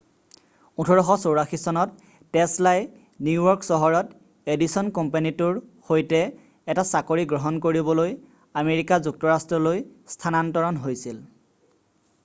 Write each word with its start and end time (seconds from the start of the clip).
1884 0.83 1.59
চনত 1.65 1.91
টেছলাই 2.37 2.79
নিউয়ৰ্ক 3.27 3.67
চহৰত 3.67 4.53
এডিছন 4.55 4.89
কোম্পানীটোৰ 4.99 5.61
সৈতে 5.91 6.23
এটা 6.75 6.87
চাকৰি 6.95 7.27
গ্ৰহণ 7.35 7.61
কৰিবলৈ 7.69 8.17
আমেৰিকা 8.65 9.01
যুক্তৰাষ্ট্ৰলৈ 9.09 9.87
স্থানান্তৰণ 10.17 10.83
হৈছিল 10.89 11.25